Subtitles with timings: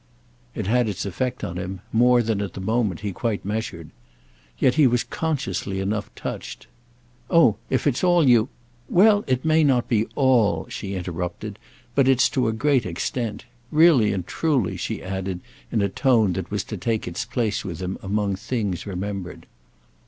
[0.55, 3.91] It had its effect on him—more than at the moment he quite measured.
[4.57, 6.65] Yet he was consciously enough touched.
[7.29, 8.49] "Oh if it's all you—!"
[8.89, 11.59] "Well, it may not be 'all,'" she interrupted,
[11.93, 13.45] "but it's to a great extent.
[13.69, 15.39] Really and truly," she added
[15.71, 19.45] in a tone that was to take its place with him among things remembered.